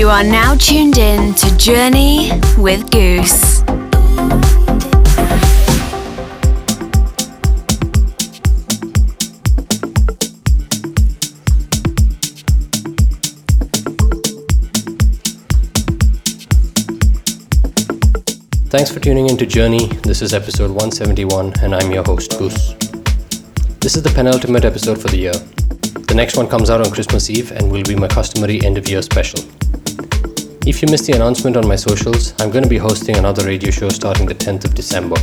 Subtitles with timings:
[0.00, 3.60] You are now tuned in to Journey with Goos.
[18.70, 19.88] Thanks for tuning in to Journey.
[20.04, 22.74] This is episode 171, and I'm your host, Goos.
[23.80, 25.34] This is the penultimate episode for the year.
[26.08, 28.88] The next one comes out on Christmas Eve and will be my customary end of
[28.88, 29.44] year special.
[30.66, 33.70] If you missed the announcement on my socials, I'm going to be hosting another radio
[33.70, 35.16] show starting the 10th of December.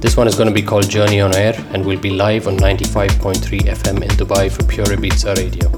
[0.00, 2.56] This one is going to be called Journey on Air and will be live on
[2.56, 5.70] 95.3 FM in Dubai for Pure Ibiza Radio.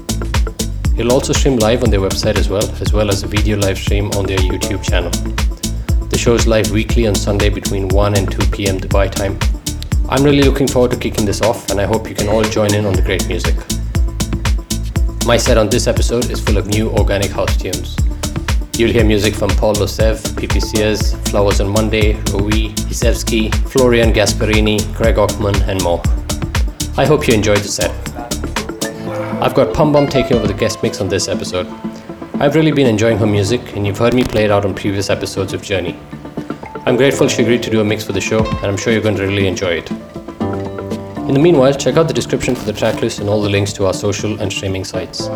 [0.97, 3.77] It'll also stream live on their website as well, as well as a video live
[3.77, 5.11] stream on their YouTube channel.
[6.07, 9.37] The show is live weekly on Sunday between 1 and 2 pm Dubai time.
[10.09, 12.73] I'm really looking forward to kicking this off, and I hope you can all join
[12.73, 13.55] in on the great music.
[15.27, 17.95] My set on this episode is full of new organic house tunes.
[18.75, 24.79] You'll hear music from Paul Losev, Pippi Ciez, Flowers on Monday, Rowee, Izhevski, Florian Gasperini,
[24.95, 26.01] Greg Ochman, and more.
[26.97, 27.91] I hope you enjoyed the set.
[29.43, 31.67] I've got pumbum taking over the guest mix on this episode.
[32.39, 35.11] I've really been enjoying her music, and you've heard me play it out on previous
[35.11, 35.95] episodes of Journey.
[36.87, 39.03] I'm grateful she agreed to do a mix for the show, and I'm sure you're
[39.03, 39.91] going to really enjoy it.
[39.91, 43.85] In the meanwhile, check out the description for the tracklist and all the links to
[43.85, 45.29] our social and streaming sites.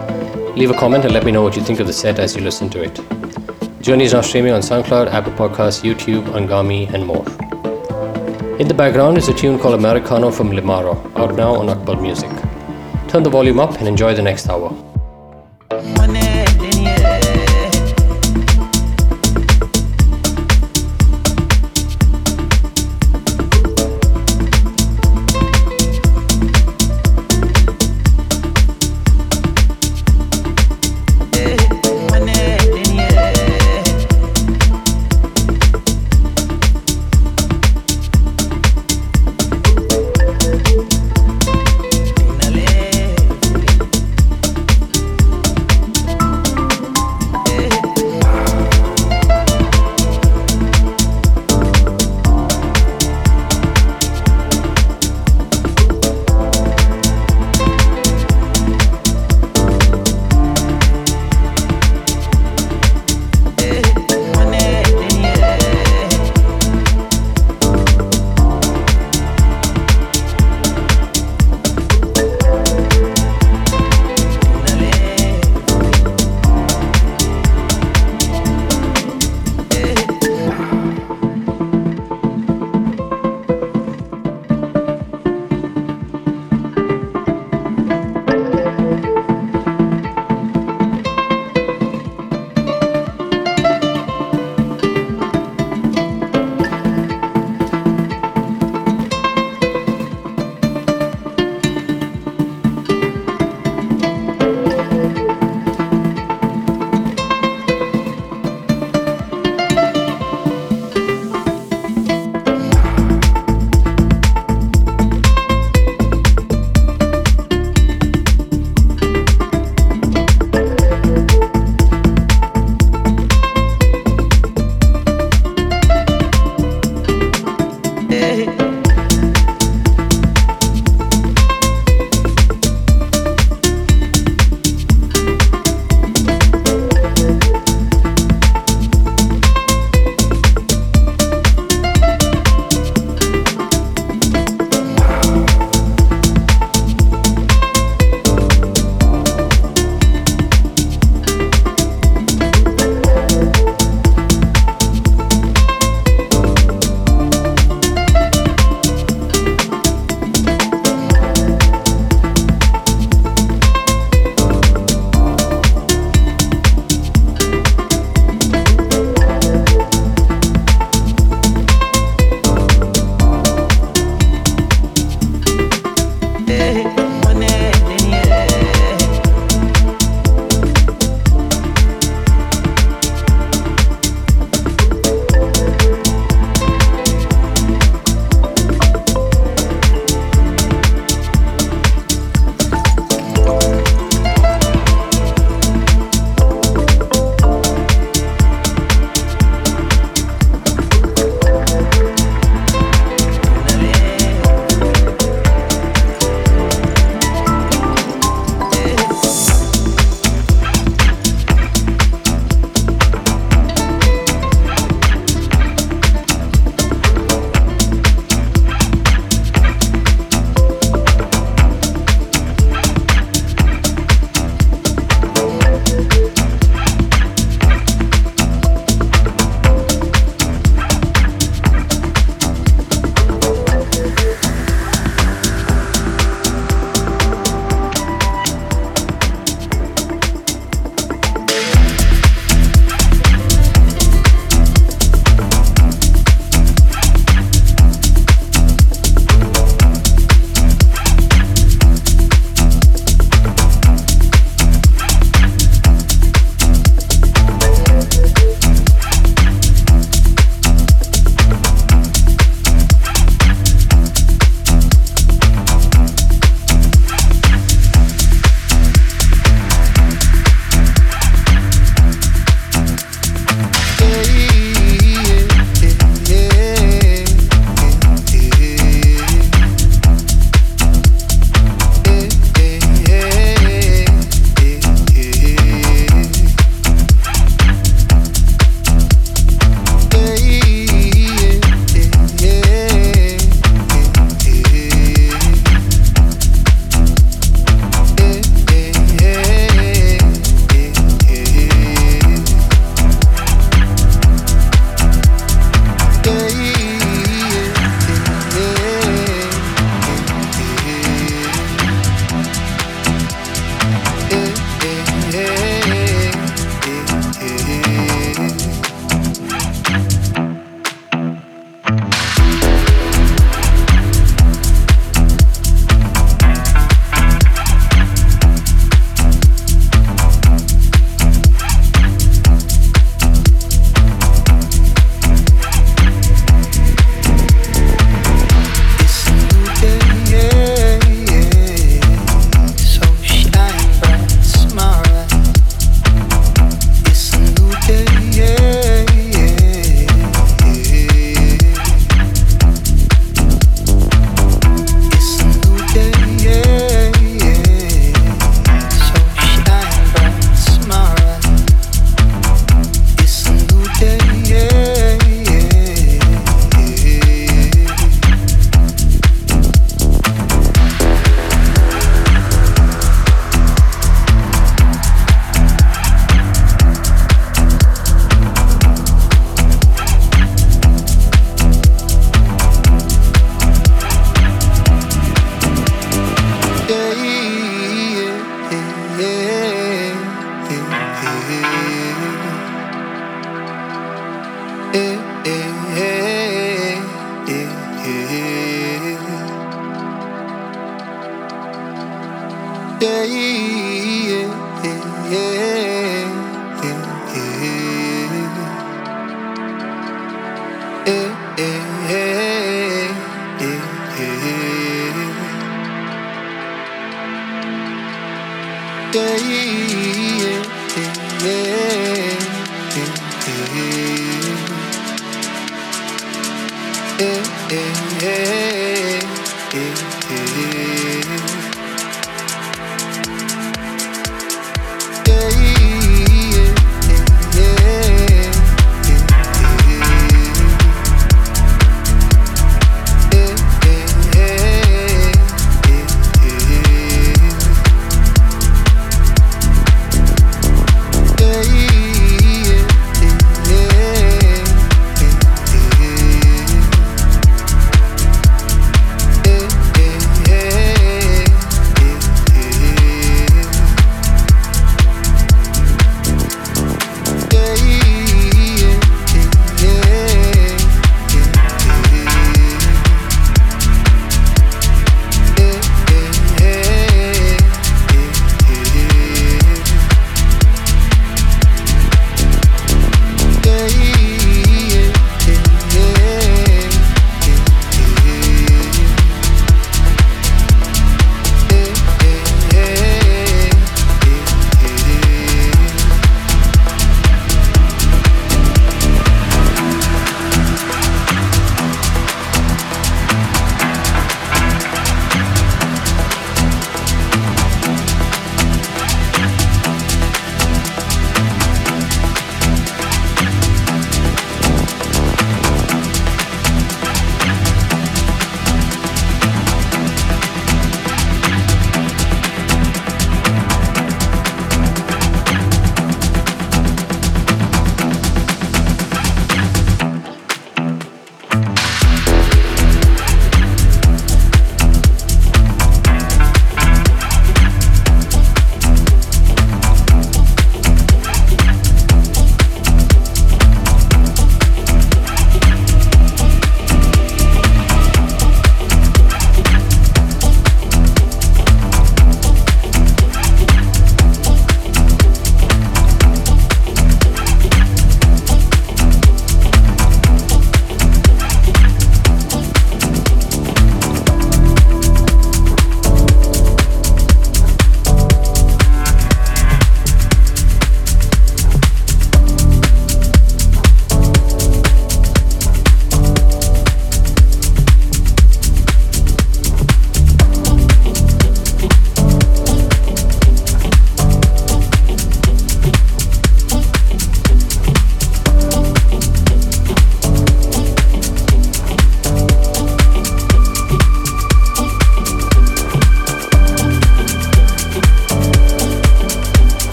[0.56, 2.42] Leave a comment and let me know what you think of the set as you
[2.42, 3.27] listen to it.
[3.82, 7.24] Journey is now streaming on SoundCloud, Apple Podcasts, YouTube, Anghami, and more.
[8.60, 12.32] In the background is a tune called Americano from Limara, out now on Akbal Music.
[13.08, 14.76] Turn the volume up and enjoy the next hour.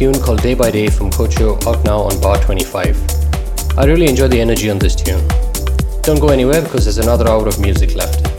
[0.00, 2.96] Tune called Day by Day from Cocho out now on bar 25.
[3.76, 5.22] I really enjoy the energy on this tune.
[6.00, 8.29] Don't go anywhere because there's another hour of music left.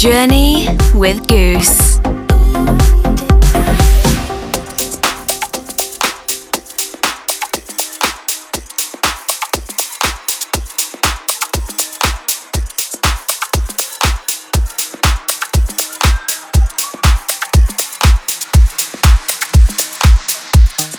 [0.00, 1.98] Journey with Goos.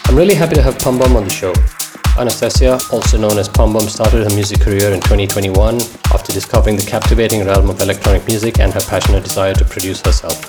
[0.05, 1.80] I'm really happy to have pumbum on the show.
[2.17, 5.75] Anastasia, also known as pumbum, started her music career in 2021
[6.11, 10.41] after discovering the captivating realm of electronic music and her passionate desire to produce herself.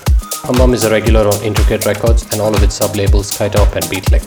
[0.43, 4.25] pumbum is a regular on Intricate Records and all of its sub-labels Skytop and Beatlick.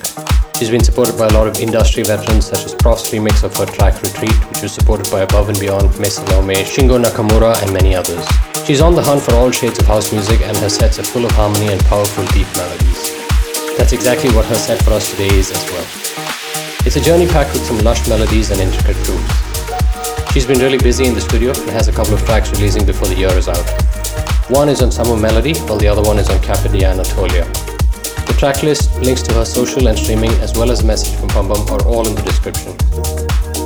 [0.58, 3.66] She's been supported by a lot of industry veterans such as PROFF's remix of her
[3.66, 8.26] track Retreat, which was supported by Above and Beyond, Mesalome, Shingo Nakamura, and many others.
[8.66, 11.26] She's on the hunt for all shades of house music and her sets are full
[11.26, 13.12] of harmony and powerful deep melodies.
[13.76, 16.45] That's exactly what her set for us today is as well.
[16.86, 20.32] It's a journey packed with some lush melodies and intricate grooves.
[20.32, 23.08] She's been really busy in the studio and has a couple of tracks releasing before
[23.08, 23.66] the year is out.
[24.48, 27.44] One is on Summer Melody, while the other one is on Cappadia Anatolia.
[28.26, 31.28] The track list, links to her social and streaming, as well as a message from
[31.30, 32.70] pumbum are all in the description.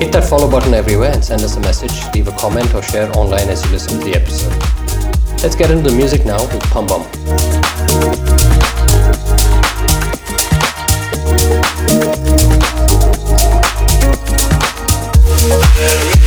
[0.00, 3.14] Hit that follow button everywhere and send us a message, leave a comment or share
[3.18, 4.56] online as you listen to the episode.
[5.42, 7.49] Let's get into the music now with pumbum.
[15.80, 16.20] Thank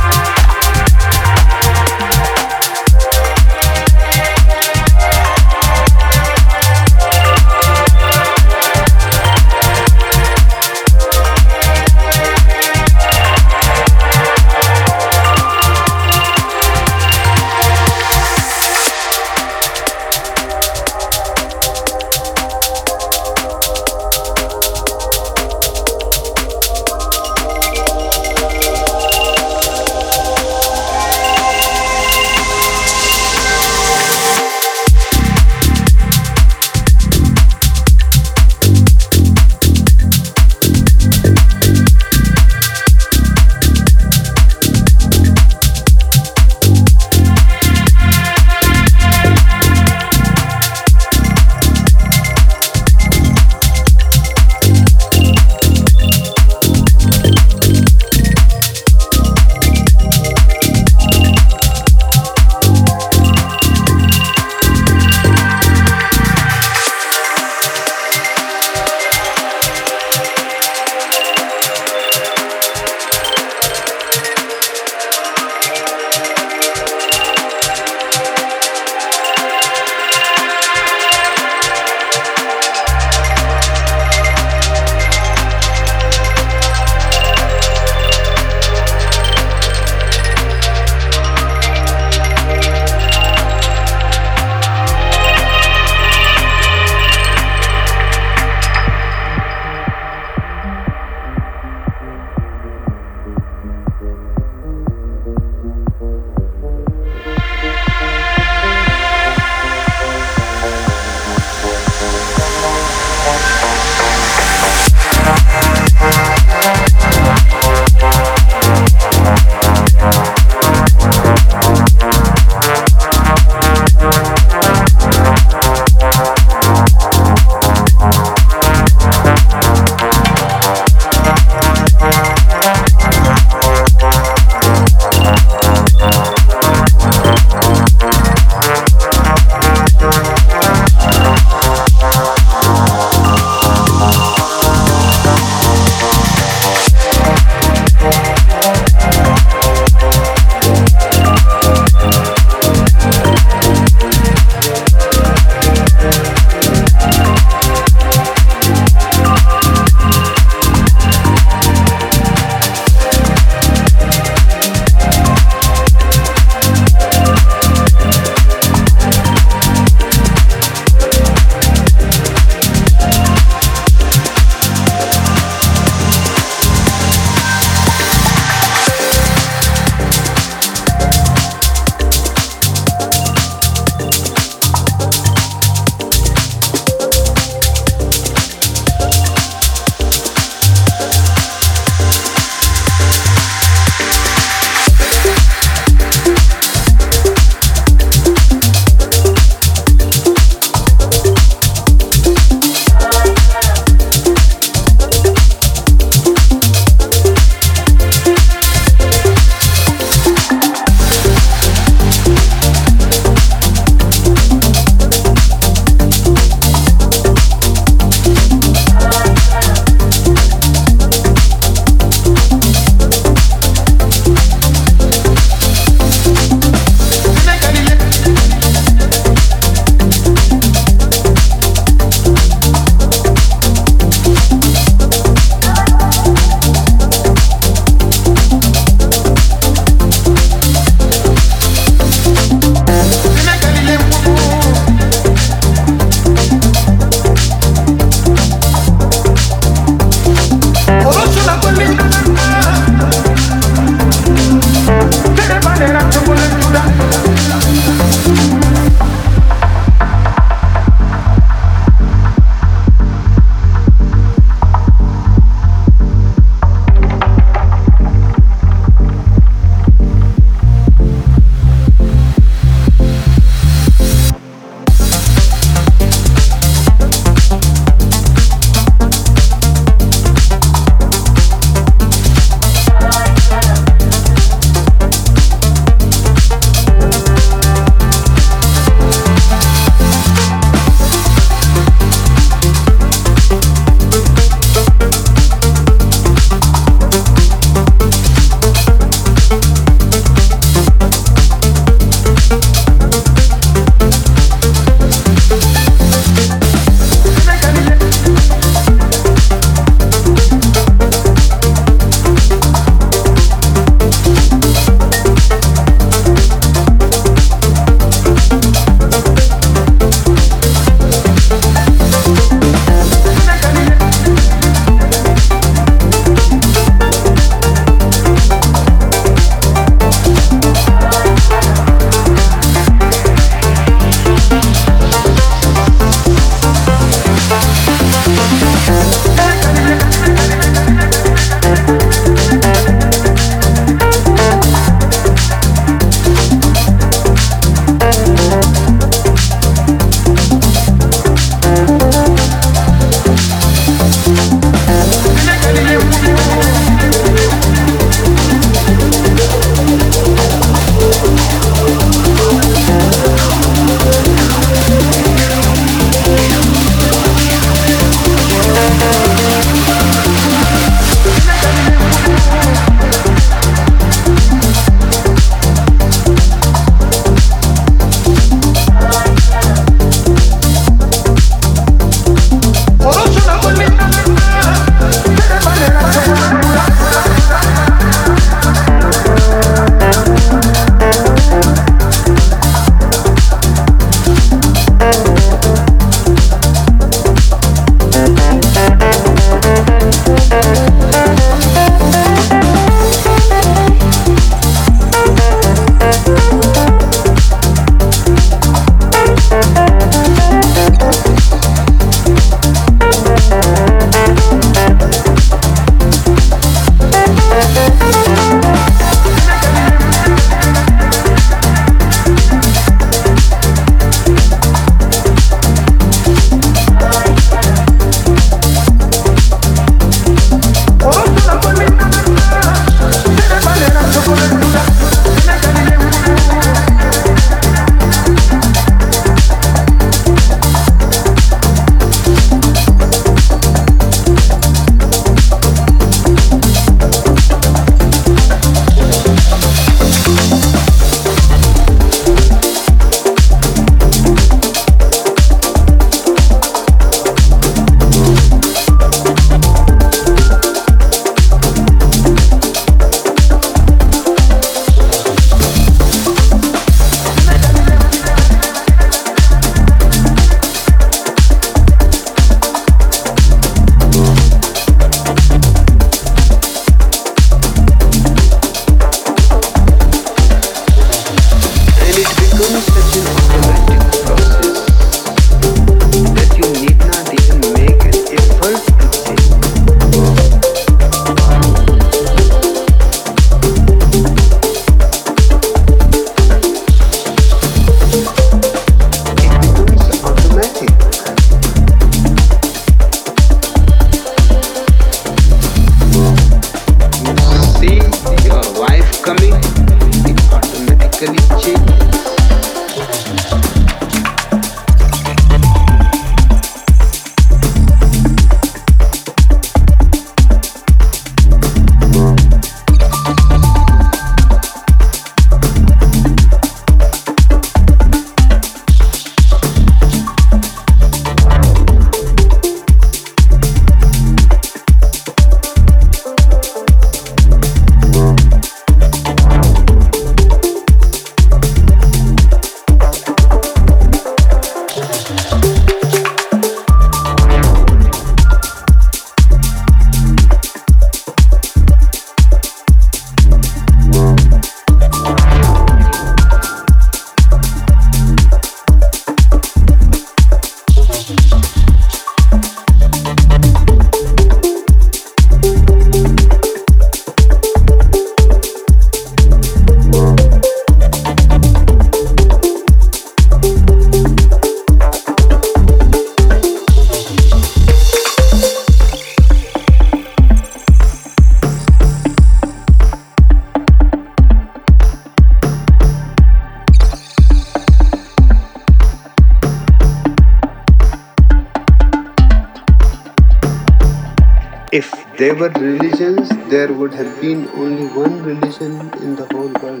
[597.52, 598.92] Only one religion
[599.22, 600.00] in the whole world.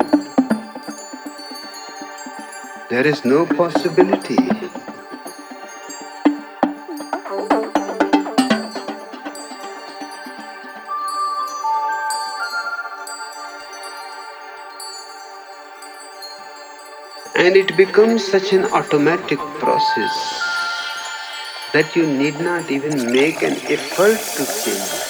[2.88, 4.38] There is no possibility.
[17.36, 20.14] And it becomes such an automatic process
[21.74, 25.03] that you need not even make an effort to change.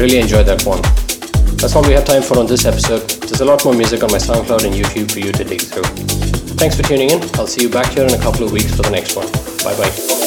[0.00, 0.80] Really enjoyed that one.
[1.56, 3.08] That's all we have time for on this episode.
[3.20, 5.82] There's a lot more music on my SoundCloud and YouTube for you to dig through.
[6.56, 7.22] Thanks for tuning in.
[7.34, 9.26] I'll see you back here in a couple of weeks for the next one.
[9.62, 10.19] Bye bye.